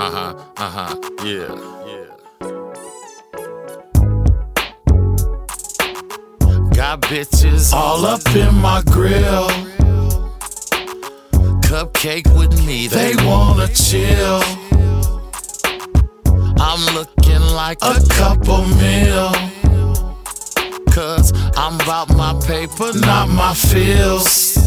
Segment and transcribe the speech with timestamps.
[0.00, 0.96] Uh huh, uh huh,
[1.26, 1.54] yeah,
[1.84, 2.08] yeah.
[6.74, 9.50] Got bitches all up in my grill.
[11.68, 14.42] Cupcake with me, they wanna chill.
[16.58, 19.32] I'm looking like a couple mil.
[20.94, 24.59] Cause I'm about my paper, not my feels.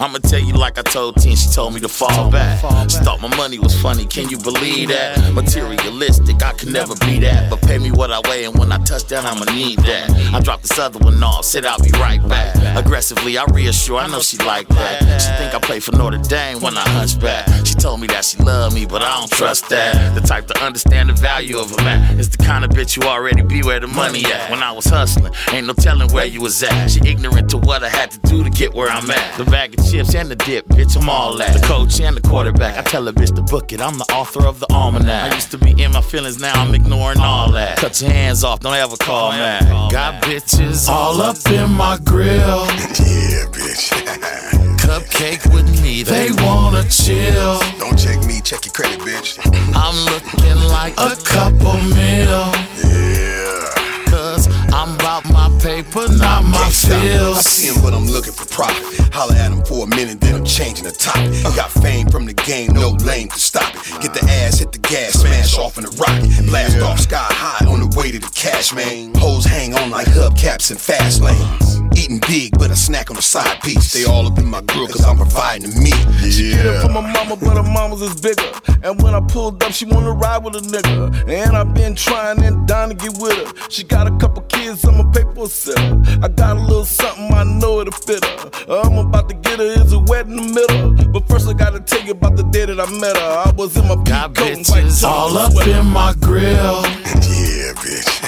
[0.00, 2.58] I'ma tell you like I told Teen, she told me to fall back.
[2.90, 5.32] She thought my money was funny, can you believe that?
[5.32, 7.48] Materialistic, I can never be that.
[7.48, 10.10] But pay me what I weigh, and when I touch down, I'ma need that.
[10.34, 12.56] I drop this other one off, said I'll be right back.
[12.76, 15.20] Aggressively, I reassure, I know she like that.
[15.20, 17.46] She think I play for Notre Dame when I hunch back.
[17.64, 20.16] She told me that she love me, but I don't trust that.
[20.16, 23.08] The type to understand the value of a man is the kind of bitch you
[23.08, 24.50] already be where the money at.
[24.50, 26.88] When I was hustling, ain't no telling where you was at.
[26.88, 29.38] She ignorant to what I had to do to get where I'm at.
[29.38, 31.52] The bag of chips and the dip, bitch, I'm all that.
[31.58, 33.80] The coach and the quarterback, I tell a bitch to book it.
[33.80, 35.32] I'm the author of the almanac.
[35.32, 37.78] I used to be in my feelings, now I'm ignoring all that.
[37.78, 39.62] Cut your hands off, don't ever call back.
[39.90, 42.66] Got bitches all up in my grill.
[43.04, 43.90] Yeah, bitch.
[44.84, 47.58] Cupcake with me, they wanna chill.
[47.78, 49.38] Don't check me, check your credit, bitch.
[49.74, 52.52] I'm looking like a couple mil.
[52.84, 54.04] Yeah.
[54.06, 56.92] Cause I'm about my paper, not my Can't.
[56.92, 57.44] I feels.
[57.44, 59.12] see him, but I'm looking for profit.
[59.12, 61.32] Holla at him for a minute, then I'm changing the topic.
[61.56, 64.00] Got fame from the game, no lane can stop it.
[64.00, 66.46] Get the ass, hit the gas, smash off in a rocket.
[66.46, 69.12] Blast off sky high on the way to the cash, man.
[69.16, 71.83] Hoes hang on like hubcaps in fast lanes.
[71.96, 73.92] Eating big, but a snack on the side piece.
[73.92, 75.94] They all up in my grill, cause I'm providing the meat.
[76.20, 78.42] Get it from my mama, but her mama's is bigger.
[78.82, 81.28] And when I pulled up, she wanna ride with a nigga.
[81.28, 83.70] And I've been trying and dying to get with her.
[83.70, 86.02] She got a couple kids, I'm a paper sitter.
[86.22, 88.50] I got a little something, I know it'll fit her.
[88.68, 91.12] I'm about to get her, is a wet in the middle.
[91.12, 93.42] But first, I gotta tell you about the day that I met her.
[93.46, 96.82] I was in my Got pink coat and white all up in my grill.
[97.34, 98.23] Yeah, bitch.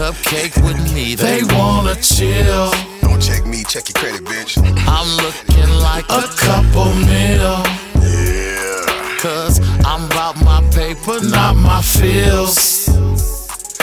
[0.00, 2.70] Cupcake with me, they wanna chill.
[3.02, 4.56] Don't check me, check your credit, bitch.
[4.88, 7.60] I'm looking like a couple mil.
[8.00, 9.18] Yeah.
[9.18, 12.69] Cause I'm about my paper, not my feels.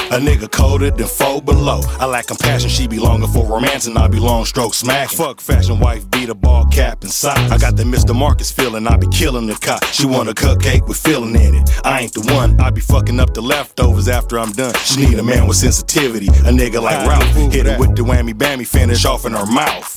[0.09, 1.81] A nigga colder than four below.
[1.99, 5.17] I lack compassion, she be longing for romance, and I be long stroke smacking.
[5.17, 7.51] Fuck fashion wife, beat a ball cap and socks.
[7.51, 8.15] I got the Mr.
[8.15, 9.83] Marcus feeling, I be killing the cop.
[9.87, 11.69] She want a cupcake with filling in it.
[11.83, 14.73] I ain't the one, I be fucking up the leftovers after I'm done.
[14.75, 17.51] She need a man with sensitivity, a nigga like Ralph.
[17.51, 19.93] Hit her with the whammy bammy, finish off in her mouth.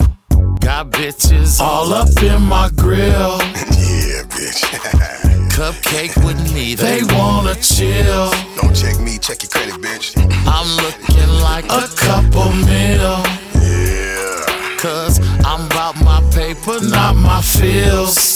[0.60, 3.38] Got bitches all up in my grill.
[3.80, 5.26] Yeah, bitch.
[5.60, 6.74] cupcake with me.
[6.74, 8.30] They wanna chill.
[8.56, 10.16] Don't check me, check your credit, bitch.
[10.46, 13.16] I'm looking like a couple mil.
[13.60, 14.78] Yeah.
[14.78, 18.29] Cause I'm about my paper, not my feels.